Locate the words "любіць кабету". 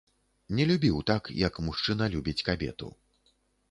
2.17-2.95